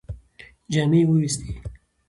جامې 0.71 0.99
یې 1.01 1.07
ووېستې. 1.07 1.51